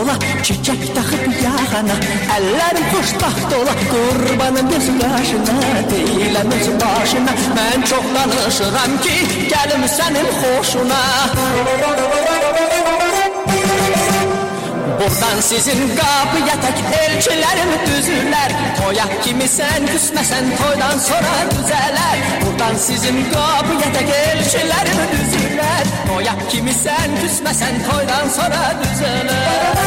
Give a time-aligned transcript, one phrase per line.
[0.00, 1.96] ola Çiçək taxıb yağana
[2.36, 5.56] Əllərim xoşbaxt ola Qurbanım göz qaşına
[5.92, 9.16] Deyiləm öz başına Mən çox danışıram ki
[9.52, 11.02] Gəlim sənin xoşuna
[15.06, 23.20] Buradan sizin qapıya tək elçilərim düzürlər Toya kimi sən küsməsən toydan sonra düzələr Buradan sizin
[23.30, 29.78] qapıya tək elçilərim düzürlər Toya kimi sən küsməsən toydan sonra düzələr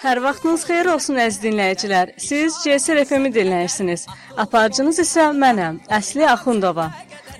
[0.00, 2.16] Hər vaxtınız xeyir olsun əziz dinləyicilər.
[2.18, 4.08] Siz GSR FM-i dinləyirsiniz.
[4.42, 6.88] Aparıcınız isə mənəm, Əsli Axundova.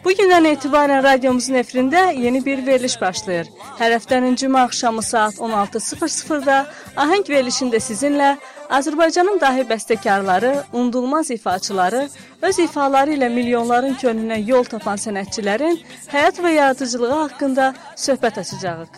[0.05, 3.51] Bu gündən etibarən radiomuzun efirində yeni bir veriliş başlayır.
[3.79, 6.57] Hər həftənin cümə axşamı saat 16:00-da
[6.97, 8.31] Ahəng verilişində sizinlə
[8.79, 12.09] Azərbaycanın dahi bəstəkarları, unudulmaz ifaçıları,
[12.43, 15.77] öz ifaları ilə milyonların könlünə yol tapan sənətçilərin
[16.15, 17.75] həyat və yaradıcılığı haqqında
[18.07, 18.93] söhbət açacağıq.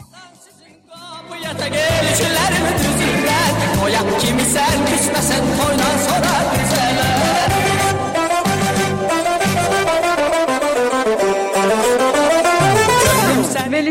[1.45, 6.62] Yata gelişlerimi düzürler Toya kimi sen küsmesen toydan sonra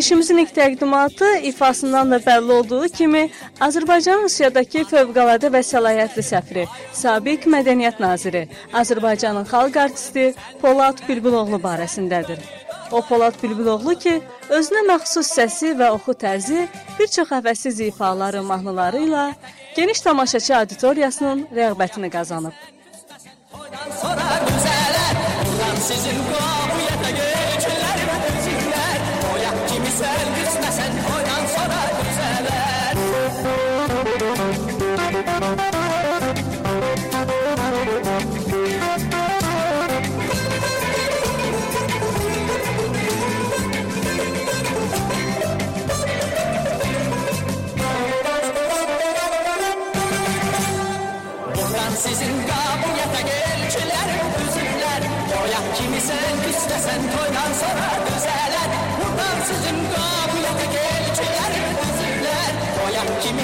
[0.01, 3.19] Verilişimizin ilk təqdimatı ifasından da bəlli olduğu kimi
[3.61, 6.63] Azərbaycan Rusiyadakı fövqəladə və səlahiyyətli səfiri,
[7.01, 8.41] sabiq mədəniyyət naziri,
[8.73, 10.23] Azərbaycanın xalq artisti
[10.61, 12.41] Polad Bülbüloğlu barəsindədir.
[12.91, 14.15] O Polad Bülbüloğlu ki,
[14.49, 16.65] özünə məxsus səsi və oxu tərzi
[16.97, 19.27] bir çox həvəssiz ifaları, mahnıları ilə
[19.75, 22.57] geniş tamaşaçı auditoriyasının rəğbətini qazanıb.
[24.01, 24.41] Sonra
[25.45, 27.30] Buradan sizin kapıya da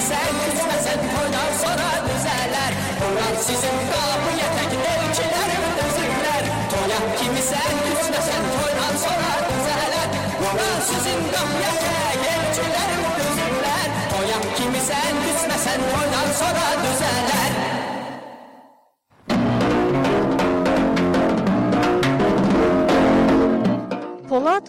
[0.10, 8.44] sen küsmesen toydan sonra düzeler Buradan sizin kapıya da gelişlerimi düzürler Toya kimi sen küsmesen
[8.56, 10.08] toydan sonra düzeler
[10.40, 16.07] Buradan sizin kapıya da gelişlerimi düzürler Toya kimi sen küsmesen toydan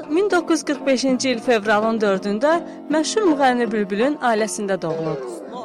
[0.07, 2.53] 1945-ci il fevralın 4-də
[2.93, 5.19] məşhur müğənni Bülbülün ailəsində doğulub.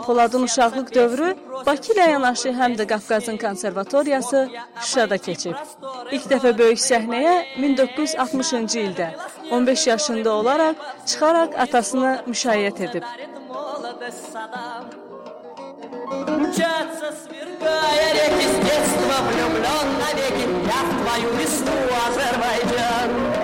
[0.06, 1.34] Poladın uşaqlıq dövrü
[1.66, 4.48] Bakı ilə yanaşı həm də Qafqazın konservatoriyası
[4.80, 5.54] Şuşada keçib.
[6.10, 9.08] İlk dəfə böyük səhnəyə 1960-cı ildə
[9.50, 13.04] 15 yaşında olaraq çıxaraq atasını müşayiət edib.
[16.42, 21.76] Мчатся, сверкая реки с детства влюблен навеки Я в твою весну,
[22.06, 23.41] Азербайджан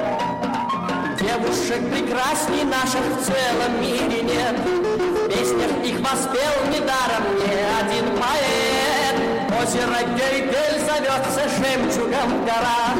[1.29, 4.55] Девушек прекрасней наших в целом мире нет.
[4.57, 9.15] В песнях их воспел недаром ни один поэт.
[9.61, 12.95] Озеро Гейдель зовется жемчугом в горах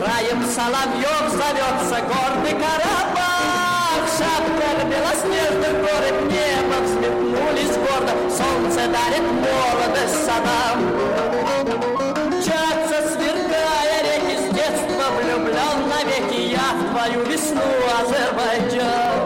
[0.00, 8.12] Краем соловьев зовется гордый Карабах В шапках белоснежных горы небо взметнулись гордо.
[8.30, 11.29] Солнце дарит молодость садам
[17.40, 17.68] Hisnu
[17.98, 19.20] Azərbaycan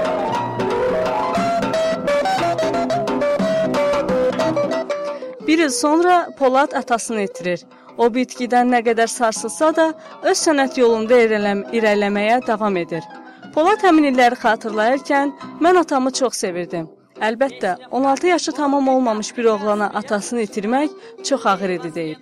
[5.47, 7.65] Bir il sonra Polad atasını itirir.
[7.99, 9.87] O bitkidən nə qədər sarsılsa da,
[10.31, 13.03] öz sənət yolunda irələm irəliləməyə davam edir.
[13.57, 15.35] Polad həmin illəri xatırlayarkən,
[15.67, 16.87] mən atamı çox sevirdim.
[17.31, 20.91] Əlbəttə, 16 yaşı tamam olmamış bir oğlana atasını itirmək
[21.25, 22.21] çox ağır idi deyib.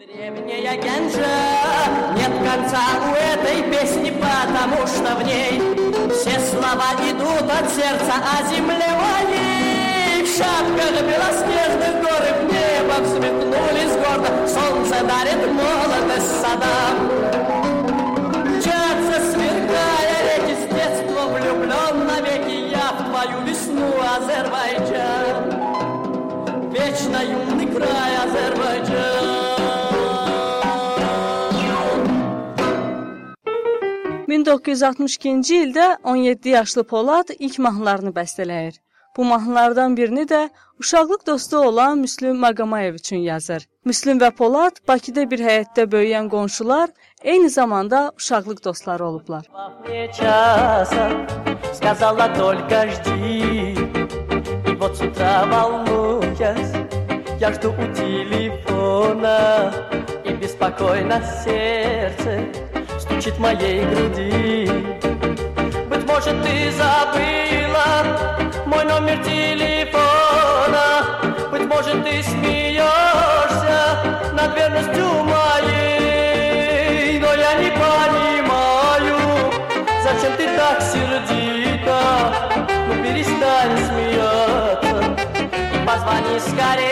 [0.00, 1.36] Древняя Генжа
[2.16, 5.60] Нет конца у этой песни, потому что в ней
[6.14, 13.94] Все слова идут от сердца, а земле моей В шапках белоснежных горы в небо взметнулись
[14.02, 14.30] гордо.
[14.48, 16.96] Солнце дарит молодость садам.
[18.46, 25.36] Мчатся, сверкая реки с детства влюблен навеки Я в твою весну, Азербайджан.
[26.70, 28.89] Вечно юный край Азербайджан
[34.39, 38.79] 1962-ci ildə 17 yaşlı Polad ilk mahnılarını bəstələyir.
[39.17, 40.49] Bu mahnılardan birini də
[40.79, 43.67] uşaqlıq dostu olan Müslüm Maqamayev üçün yazır.
[43.85, 46.89] Müslüm və Polad Bakıda bir həyətdə böyüyən qonşular,
[47.23, 49.45] eyni zamanda uşaqlıq dostları olublar.
[51.73, 53.75] Сказала только жди
[54.69, 56.73] И вот с утра волнуясь
[57.39, 59.73] Я жду у телефона
[60.23, 62.68] И беспокойно сердце
[63.20, 64.66] В моей груди.
[65.90, 68.02] Быть может ты забыла
[68.64, 70.86] Мой номер телефона.
[71.50, 73.98] Быть может ты смеешься
[74.32, 77.20] Над верностью моей.
[77.20, 79.18] Но я не понимаю
[80.02, 82.00] Зачем ты так сердита
[82.88, 85.14] Ну перестань смеяться.
[85.74, 86.89] И позвони скорее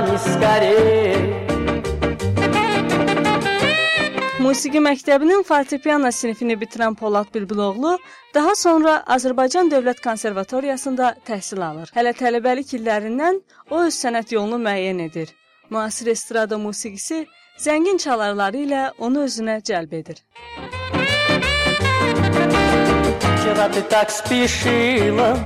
[0.00, 1.16] позвони скорее
[4.40, 7.98] Musiqi məktəbinin fortepiano sinifini bitirən Polad Bülbüloğlu
[8.34, 11.92] daha sonra Azərbaycan Dövlət Konservatoriyasında təhsil alır.
[11.92, 15.34] Hələ tələbəlik illərindən o öz sənət yolunu müəyyən edir.
[15.68, 17.26] Müasir estrada musiqisi
[17.60, 20.24] zəngin çalarları ilə onu özünə cəlb edir.
[23.36, 25.36] Вчера ты так спешила,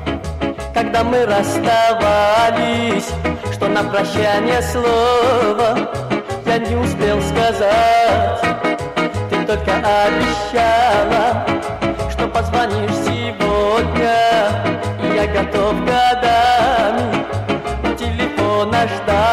[0.75, 3.09] когда мы расставались,
[3.53, 5.89] что на прощание слова
[6.45, 8.25] я не успел сказать
[9.45, 11.45] только обещала,
[12.09, 14.49] что позвонишь сегодня,
[15.03, 17.25] и я готов годами
[17.95, 19.24] телефона ждать.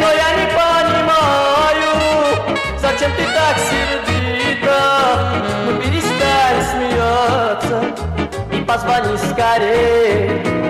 [0.00, 1.90] но я не понимаю,
[2.78, 4.80] зачем ты так сердита,
[5.66, 7.78] ну перестань смеяться
[8.52, 10.61] и позвони скорей.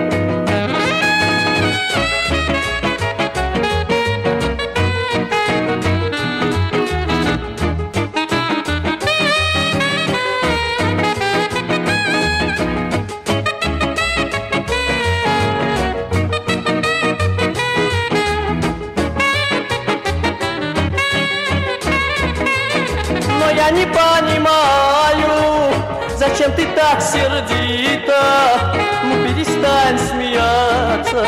[26.74, 28.72] так сердита
[29.04, 31.26] Ну перестань смеяться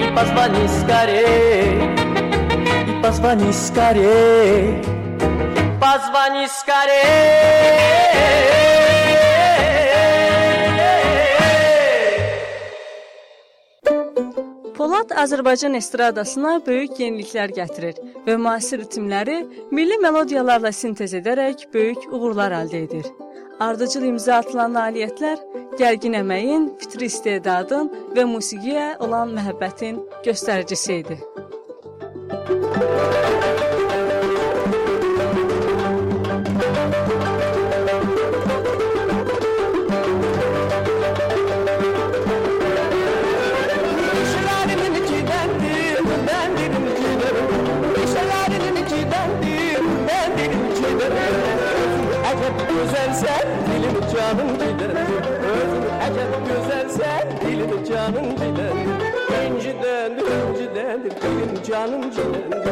[0.00, 1.74] и позвони скорей
[2.88, 4.82] И позвони скорей
[5.80, 7.94] Позвони скорей
[14.74, 19.36] Polad Azərbaycan estradasına böyük yeniliklər gətirir və müasir ritmləri
[19.72, 23.06] milli melodiyalarla sintez edərək böyük uğurlar əldə edir.
[23.59, 25.41] Ardıcıl imza atılan nailiyyətlər
[25.79, 31.19] gərgin əməyin, fitri istedadın və musiqiyə olan məhəbbətin göstəricisi idi.
[32.39, 33.28] Şelalenin
[58.09, 59.09] canım cilendir
[59.45, 62.67] İncidendir incidendir benim canım cilendir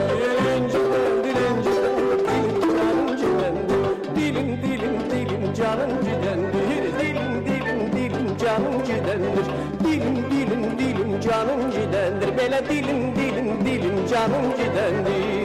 [0.57, 9.45] İncidendir incidendir benim canım cilendir Dilim dilim dilim canım cilendir Dilim dilim dilim canım cilendir
[9.83, 15.36] Dilim dilim dilim canım cilendir Bela dilim dilim dilim canım cilendir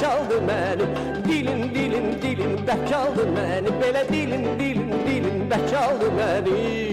[0.00, 0.86] çaldın məni
[1.28, 6.87] dilin dilin dilin bək çaldın məni belə dilin dilin dilin bək çaldın məni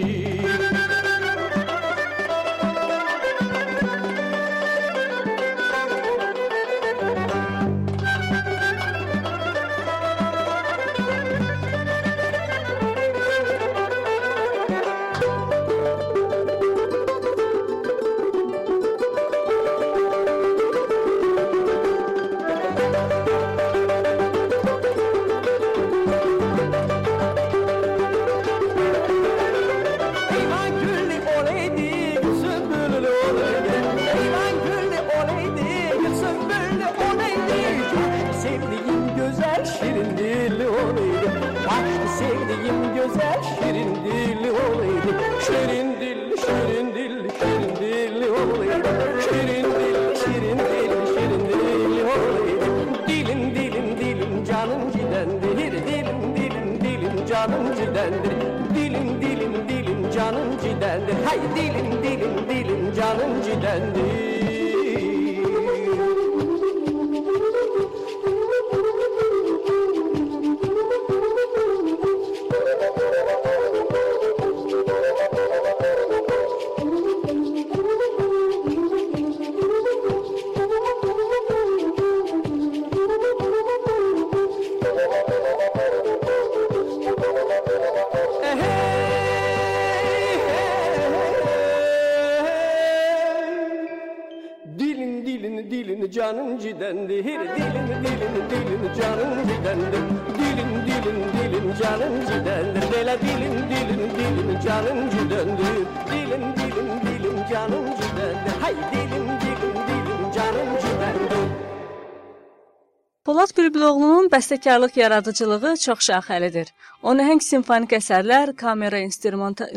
[114.36, 116.68] bəstəkarlıq yaradıcılığı çox şaxəlidir.
[117.08, 119.00] O nəhəng simfonik əsərlər, kamera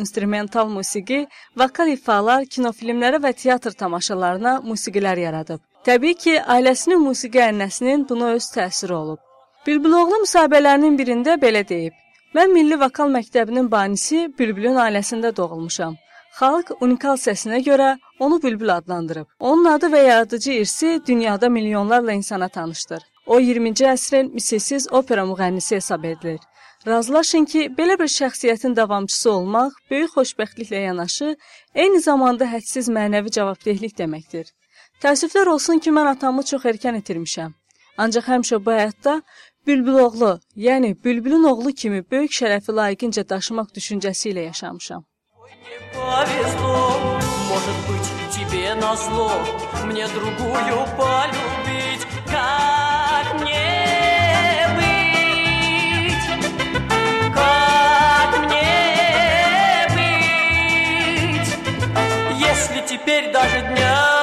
[0.03, 1.21] instrumental, musiqi,
[1.61, 5.61] vokal ifalar, kinofilmlərə və teatr tamaşalarına musiqilər yaradıb.
[5.87, 9.21] Təbii ki, ailəsinin musiqi ənənəsinin buna öz təsiri olub.
[9.67, 11.95] Bülbüloğlu müsahibələrinin birində belə deyib:
[12.35, 15.95] "Mən Milli Vokal Məktəbinin banisi Bülbülün ailəsində doğulmuşam.
[16.38, 19.27] Xalq unikal səsinə görə onu Bülbül adlandırıb.
[19.41, 23.03] Onun adı və yaradıcı irsi dünyada milyonlarla insana tanışdır.
[23.27, 26.39] O 20-ci əsrin misilsiz opera müğənnisi hesab edilir.
[26.88, 31.36] Razılaşın ki, belə bir şəxsiyyətin davamçısı olmaq böyük xoşbəxtliklə yanaşı,
[31.75, 34.50] eyni zamanda hədsiz mənəvi cavabdehlik deməkdir.
[35.03, 37.56] Təəssüflər olsun ki, mən atamı çox erkən itirmişəm.
[37.98, 39.22] Ancaq həmişə bu həyatda
[39.68, 45.06] Bülbül oğlu, yəni Bülbülün oğlu kimi böyük şərəfi layiqincə daşımaq düşüncəsi ilə yaşamışam.
[47.53, 49.30] Может быть, тебе назло
[49.86, 52.03] мне другую полюбить,
[62.88, 64.18] Теперь даже дня.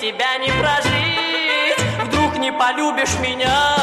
[0.00, 2.06] Тебя не прожить.
[2.06, 3.76] Вдруг не полюбишь меня.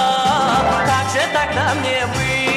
[0.87, 2.56] Как же тогда мне быть?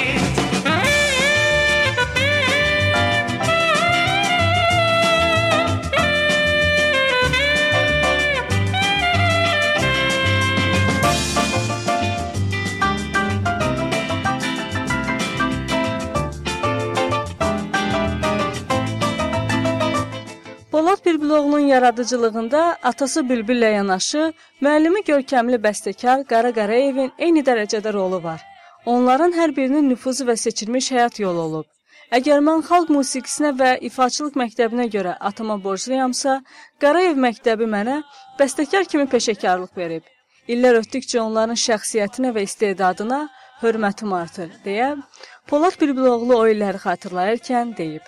[21.10, 28.44] Bülbüloğlu'nun yaradıcılığında atası Bülbüllə yanaşı, müəllimi görkəmli bəstəkar Qara Qarayevin eyni dərəcədə rolu var.
[28.86, 31.66] Onların hər birinin nüfuzu və seçilmiş həyat yolu olub.
[32.18, 36.36] Əgər mən xalq musiqisinə və ifaçılıq məktəbinə görə atama borcluyamsa,
[36.84, 37.98] Qarayev məktəbi mənə
[38.38, 40.06] bəstəkar kimi peşəkarlıq verib.
[40.48, 43.20] İllər ötdükcə onların şəxsiyyətinə və istedadına
[43.64, 44.94] hörmətim artır, deyə
[45.50, 48.06] Polad Bülbüloğlu o illəri xatırlayarkən deyib.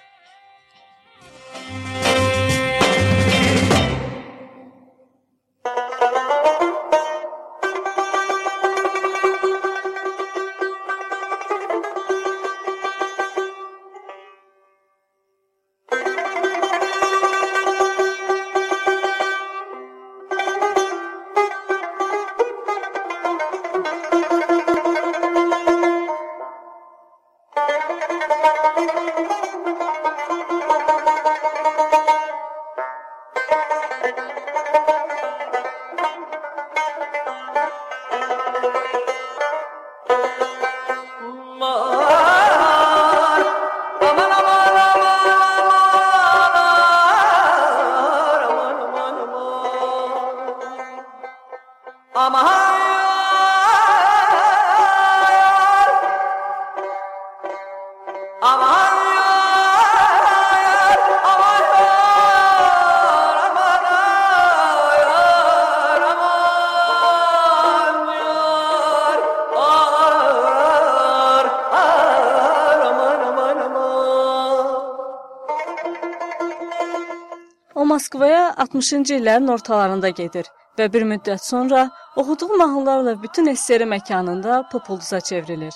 [77.92, 80.46] Moskvaya 60-cı illərin ortalarında gedir
[80.80, 81.80] və bir müddət sonra
[82.16, 85.75] oxuduğu mahnılarla bütün SSR məkanında populduza çevrilir.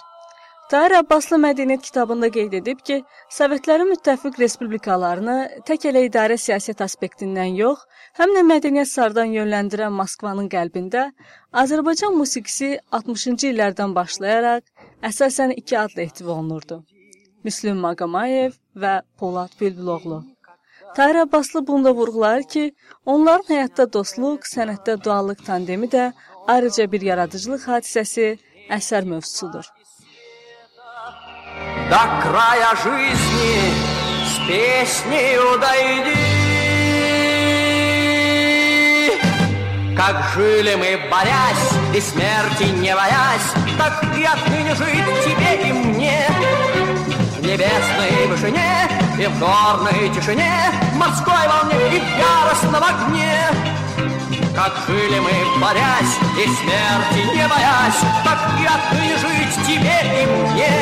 [0.71, 2.97] Tahir Abbaslı Mədəniyyət kitabında qeyd edib ki,
[3.39, 5.37] Sovetlərin müttəfiq respublikalarını
[5.69, 7.85] tək elə idarə siyasət aspektindən yox,
[8.17, 11.11] həm də mədəniyyət sardan yönləndirən Moskvanın qəlbində
[11.65, 14.65] Azərbaycan musiqisi 60-cı illərdən başlayaraq
[15.11, 16.81] əsasən iki adla ehtiva olunurdu.
[17.45, 20.25] Müslüm Maqamayev və Polad Bülbüloğlu.
[20.95, 22.75] Tahir Abbaslı bunda vurğulayır ki,
[23.07, 26.13] onların həyatda dostluq, sənətdə duallıq tandemi də
[26.47, 28.39] ayrıca bir yaradıcılıq hadisəsi,
[28.71, 29.67] əsər mövzusudur.
[31.91, 33.55] До края жизни
[34.49, 36.17] песней удойди.
[39.97, 46.27] Как жили мы, борясь, и смерти не боясь, Так и отныне жить тебе и мне.
[47.39, 50.53] В небесной вышине и в горной тишине,
[50.95, 53.41] морской волне и в яростном огне.
[54.55, 60.77] Как жили мы, борясь, и смерти не боясь, Так и отныне жить тебе и мне.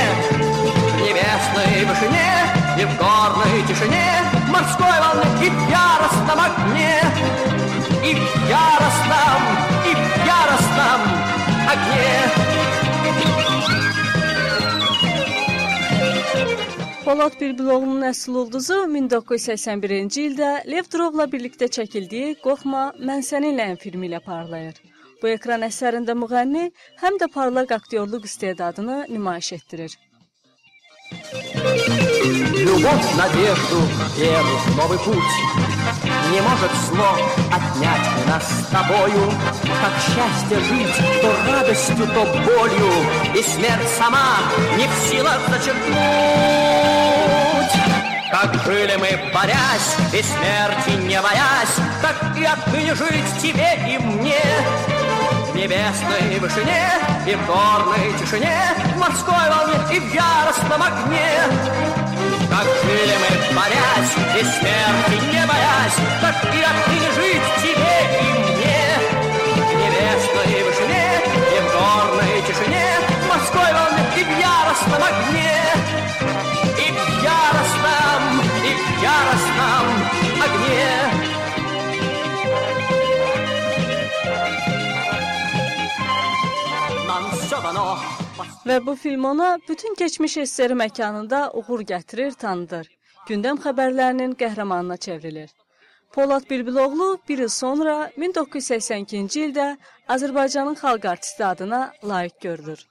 [0.92, 2.30] В небесной вышине
[2.78, 7.00] и в горной тишине, морской волне и в яростном огне
[8.04, 9.40] и в яростном,
[9.86, 11.00] и в яростном
[11.72, 12.44] огне.
[17.03, 24.19] Polad Bülbüloğlu'nun əsl ulduzu 1981-ci ildə Lev Drovla birlikdə çəkildiyi Qorxma, mən səninləyəm filmi ilə
[24.25, 24.77] parlayır.
[25.21, 26.69] Bu ekran əsərində müğənni
[27.01, 29.97] həm də parlaq aktyorluq istedadını nümayiş etdirir.
[32.67, 33.79] Любовь, надежду,
[34.19, 35.72] веру, новый путь
[36.30, 37.16] Не может зло
[37.52, 39.32] отнять нас с тобою.
[39.82, 42.92] Как счастье жить то радостью, то болью
[43.34, 44.38] И смерть сама
[44.76, 45.94] не в силах зачеркнуть.
[48.30, 54.42] Как жили мы, борясь, и смерти не боясь Так и отныне жить тебе и мне.
[55.52, 56.90] В небесной вышине
[57.26, 58.58] и в горной тишине,
[58.94, 62.03] в морской волне и в яростном огне.
[62.54, 68.82] Как жили мы, борясь и смерти не боясь, так и отныне жить тебе и мне.
[69.56, 72.88] В небесной вышине и в горной тишине,
[73.28, 75.56] морской волне и в яростном огне.
[76.78, 78.22] И в яростном,
[78.62, 79.86] и в яростном
[80.40, 80.94] огне.
[88.67, 92.87] Və bu film ona bütün keçmiş SSR məkanında uğur gətirir, tanıdır.
[93.29, 95.49] Gündəm xəbərlərinin qəhrəmanına çevrilir.
[96.13, 99.67] Polad Bilbiloğlu bir il sonra 1982-ci ildə
[100.15, 102.85] Azərbaycanın xalq artisti adına layiq görülür.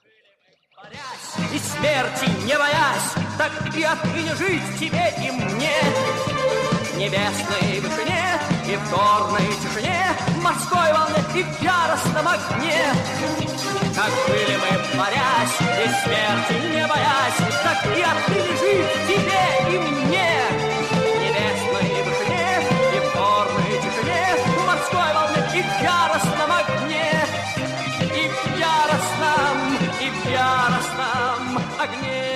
[1.55, 5.77] И смерти не боясь, так и отныне жить тебе и мне.
[6.87, 8.39] В небесной вышине
[8.71, 12.81] и в горной тишине, в морской волне и в яростном огне.
[13.95, 20.31] Как были мы, борясь, и смерти не боясь, так и отныне жить тебе и мне.
[20.89, 22.49] В небесной вышине
[22.95, 27.11] и в горной тишине, в морской волне и в яростном огне.
[28.21, 29.57] И в яростном,
[29.99, 32.29] и в яростном огне.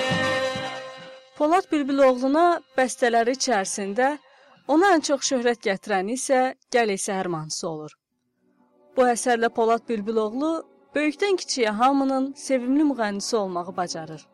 [1.38, 4.18] Polad Bilbiloğluna bəstələri içərisində
[4.68, 7.92] ona ən çox şöhrət gətirəni isə Gəl ey səhər mahnısı olur.
[8.97, 10.51] Bu əsərlə Polad Bilbiloğlu
[10.95, 14.27] böyükdən kiçiyə hamının sevimli müğənnisi olmağı bacarır.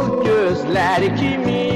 [0.00, 1.67] Oh gözler kimi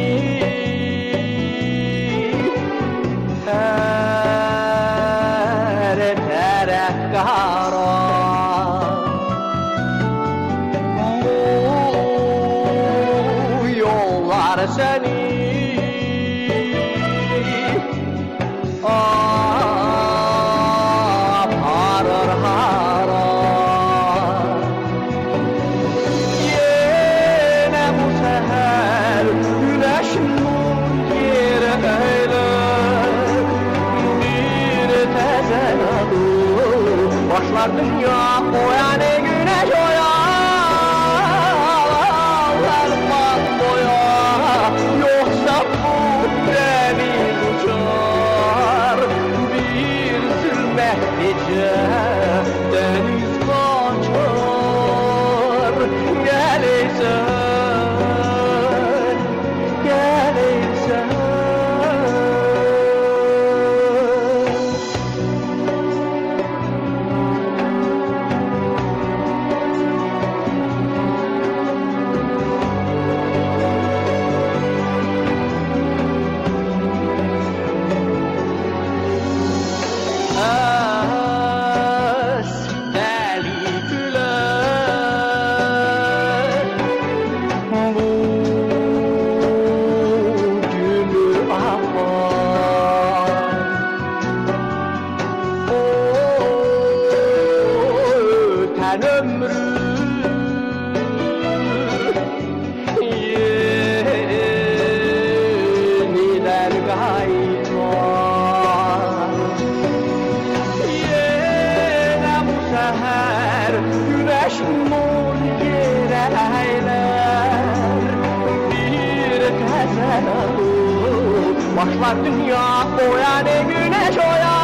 [122.00, 124.59] var dünya boya ne güneş oya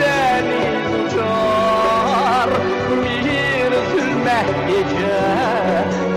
[0.00, 2.50] deniz uçar.
[3.04, 5.20] Bir zulme gece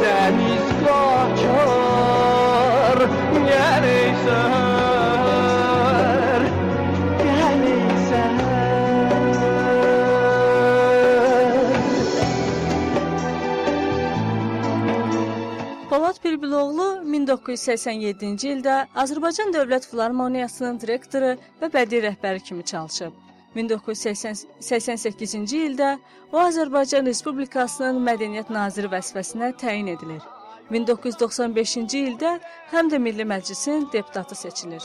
[0.02, 2.18] deniz kaçar.
[3.48, 3.97] Geleysen
[17.28, 23.12] 1987-ci ildə Azərbaycan Dövlət Filarmoniyasının direktoru və bədii rəhbəri kimi çalışıb.
[23.56, 25.98] 1988-ci ildə
[26.32, 30.22] o Azərbaycan Respublikasının Mədəniyyət naziri vəzifəsinə təyin edilir.
[30.72, 32.40] 1995-ci ildə
[32.72, 34.84] həm də Milli Məclisin deputatı seçilir.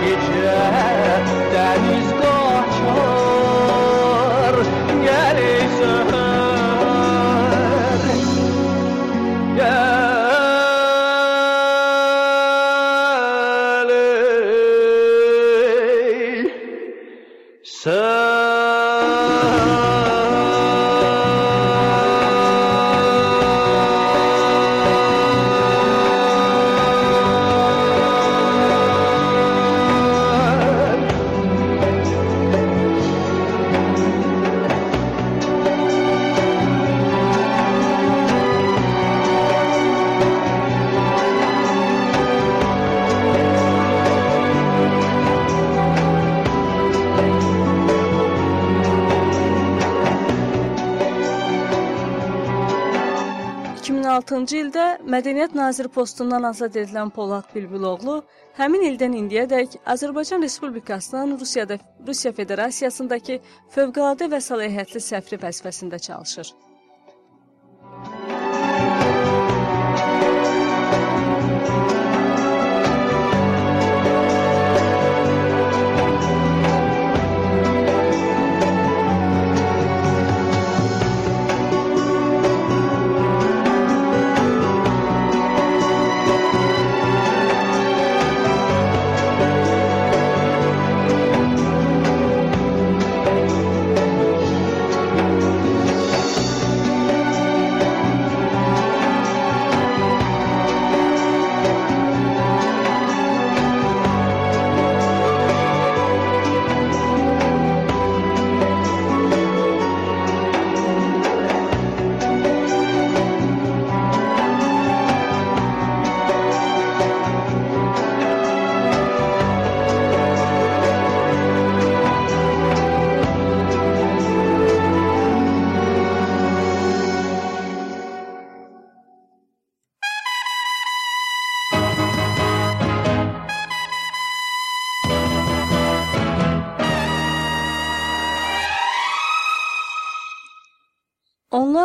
[0.00, 0.56] Gece
[1.52, 3.46] deniz kaçar
[5.04, 6.25] Geleysen
[55.16, 58.16] Mədəniyyət naziri postundan azad edilən Polad Bülbüloğlu
[58.58, 61.78] həmin ildən indiyədək Azərbaycan Respublikasının Rusiyada
[62.10, 63.38] Rusiya Federasiyasındakı
[63.78, 66.52] fövqəladə və səlahiyyətli səfiri vəzifəsində çalışır.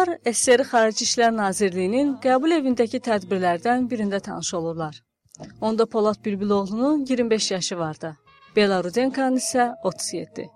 [0.01, 4.95] Onlar SSR Xarici İşlər Nazirliyinin qəbul evindəki tədbirlərdən birində tanış olurlar.
[5.61, 8.15] Onda Polad Bülbüloğlunun 25 yaşı vardı.
[8.55, 10.47] Belarudenkanın isə 37.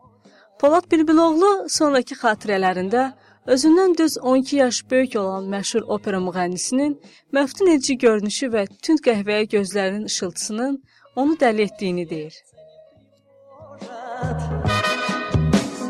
[0.60, 3.12] Polad Bülbüloğlu sonrakı xatirələrində
[3.46, 6.98] özündən düz 12 yaş böyük olan məşhur opera müğənnisinin
[7.34, 10.84] məftun edici görünüşü və tünd qəhvəyə gözlərinin işıltısının
[11.16, 12.34] onu dəli etdiyini deyir.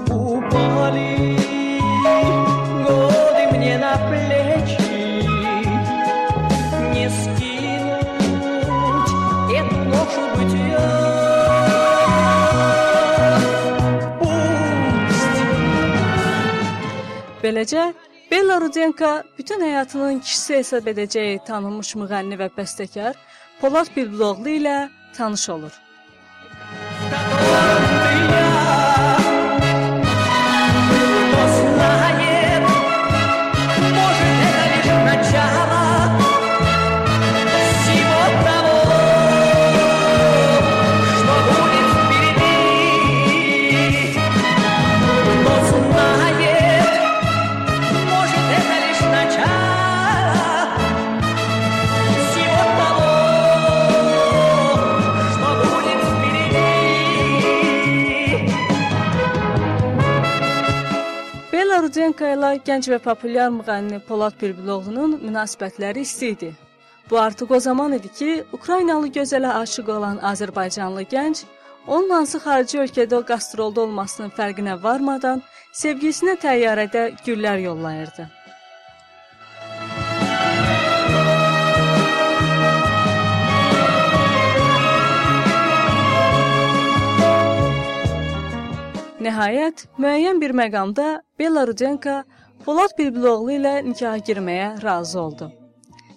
[0.09, 1.14] Bu bali
[17.45, 17.93] Beləcə
[18.31, 23.19] Bella Rudenka bütün həyatının kişisi hesab edəcəyi tanınmış müğənni və bəstəkar
[23.60, 24.77] Polad Bülbüloğlu ilə
[25.17, 25.85] tanış olur.
[62.15, 66.51] Rudenka ilə gənc və populyar müğənni Polad Bülbüloğlunun münasibətləri isti idi.
[67.10, 71.43] Bu artıq o zaman idi ki, Ukraynalı gözələ aşiq olan Azərbaycanlı gənc
[71.88, 78.30] onun hansı xarici ölkədə qastrolda olmasının fərqinə varmadan sevgisinə təyyarədə güllər yollayırdı.
[89.24, 92.22] Nəhayət, müəyyən bir məqamda Bella Rudenka
[92.64, 95.50] Polad Bülbüloğlu ilə nikaha girməyə razı oldu.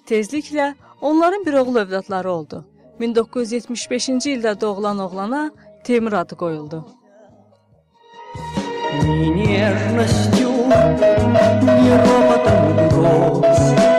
[0.07, 2.65] Tezliklə onların bir oğul övladları oldu.
[2.99, 5.51] 1975-ci ildə doğulan oğlana
[5.83, 6.85] Temir adı qoyuldu.
[9.03, 10.49] Ни нежностью,
[11.79, 13.96] ни ропотом гроз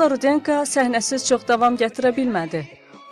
[0.00, 2.60] Svetlana Rudenko səhnəsiz çox davam gətirə bilmədi.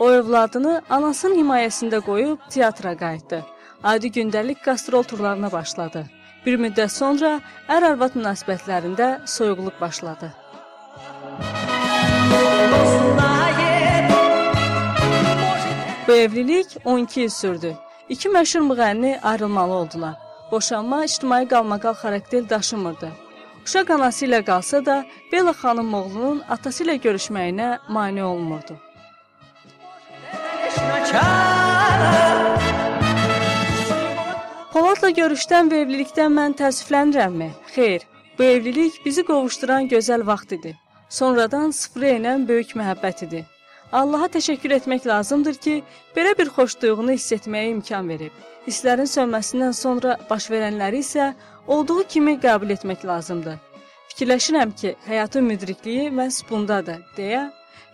[0.00, 3.42] O övladını anasının himayəsində qoyub teatra qayıtdı.
[3.90, 6.06] Adi gündəlik qastrol turlarına başladı.
[6.46, 7.34] Bir müddət sonra
[7.76, 10.32] ər-arvad münasibətlərində soyuqluq başladı.
[16.08, 17.76] Bu evlilik 12 il sürdü.
[18.08, 20.16] İki məşhur müğənni ayrılmalı oldular.
[20.52, 23.27] Boşanma ictimai qalmaqal xarakter daşımırdı.
[23.68, 24.94] Uşaq anası ilə qalsa da,
[25.32, 28.76] Bella xanım oğlunun atası ilə görüşməyinə mane olmurdu.
[34.72, 37.50] Poladla görüşdən və evlilikdən mən təəssüflənirəmmi?
[37.74, 38.08] Xeyr.
[38.38, 40.72] Bu evlilik bizi qovuşduran gözəl vaxt idi.
[41.20, 43.44] Sonradan sıfıra enən böyük məhəbbət idi.
[43.92, 45.74] Allaha təşəkkür etmək lazımdır ki,
[46.16, 48.34] belə bir xoş duyğunu hiss etməyə imkan verib.
[48.66, 51.30] Hisslərin sönməsindən sonra baş verənləri isə
[51.66, 53.56] olduğu kimi qəbul etmək lazımdır.
[54.10, 57.46] Fikirləşirəm ki, həyatın müdrikliyi məhz bundadır, deyə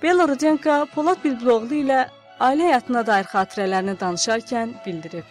[0.02, 2.00] Bella Rudenka Polad Bülbüloğlu ilə
[2.42, 5.24] ailə həyatına dair xatirələrini danışarkən bildirib.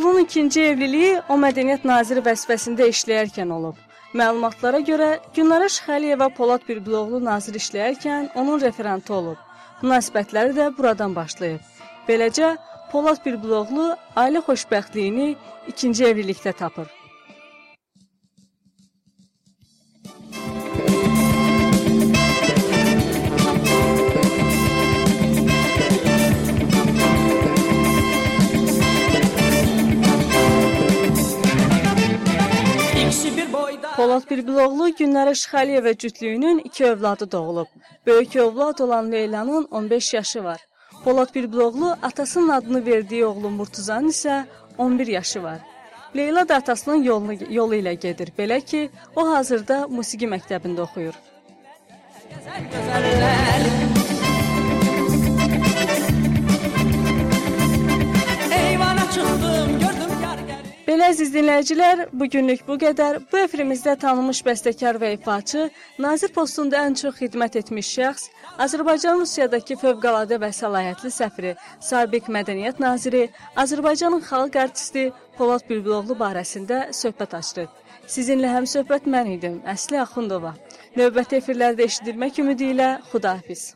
[0.00, 3.76] Bülbüloğlu'nun ikinci evliliyi o mədəniyyət naziri vəzifəsində işləyərkən olub.
[4.16, 9.36] Məlumatlara görə Günara Şıxəliyeva Polad Bülbüloğlu nazir işləyərkən onun referantı olub.
[9.82, 11.60] Münasibətləri də buradan başlayıb.
[12.08, 12.54] Beləcə
[12.92, 15.34] Polad Bülbüloğlu ailə xoşbəxtliyini
[15.68, 16.88] ikinci evlilikdə tapır.
[34.00, 37.66] Polad Bülbüloğlu Günlərə Şıxəliyeva cütlüyünün iki övladı doğulub.
[38.06, 40.60] Böyük övlad olan Leylanın 15 yaşı var.
[41.04, 44.44] Polad Bülbüloğlu atasının adını verdiyi oğlu Murtuzanın isə
[44.78, 45.58] 11 yaşı var.
[46.16, 48.32] Leyla da atasının yolunu, yolu ilə gedir.
[48.38, 51.14] Belə ki, o hazırda musiqi məktəbində oxuyur.
[52.30, 53.62] güzel güzeller
[58.60, 59.49] Eyvana gel
[61.00, 63.22] Belə əziz dinləyicilər, bu günlük bu qədər.
[63.30, 65.62] Bu efrimizdə tanınmış bəstəkar və ifaçı,
[66.04, 68.26] nazir postunda ən çox xidmət etmiş şəxs,
[68.60, 71.54] Azərbaycan Rusiyadakı fövqəladə və səlahiyyətli səfiri,
[71.88, 73.22] sabiq mədəniyyət naziri,
[73.64, 75.06] Azərbaycanın xalq artisti
[75.38, 77.70] Polad Bülbüloğlu barəsində söhbət açdıq.
[78.04, 80.52] Sizinlə həm söhbət mən idim, Əsli Axundova.
[81.00, 83.70] Növbəti efirlərdə eşidilmək ümidi ilə Xudahafiz.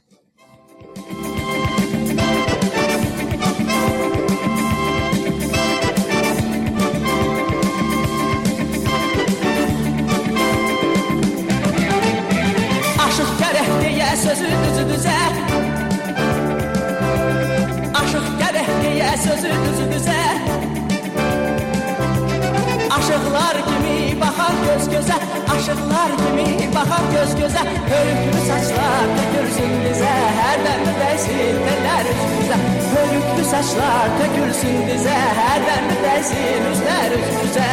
[0.92, 1.43] Aşık
[19.24, 20.22] sözü düzü düzə
[22.96, 25.16] Aşıqlar kimi baxan göz gözə
[25.54, 32.58] Aşıqlar kimi baxan göz gözə Hörüklü saçlar tökülsün bizə Hərdən dəysin tellər üstümüzə
[32.92, 37.70] Hörüklü saçlar tökülsün bizə Hərdən dəysin üzlər üstümüzə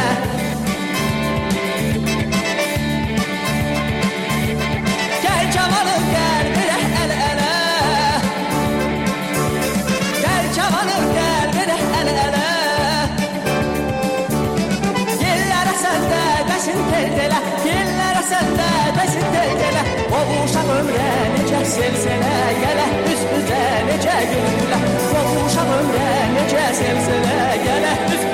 [20.82, 28.31] ömrə necə sevsənə gələ üz-üzə necə güllə Qovuşaq ömrə necə sevsənə gələ üz-üzə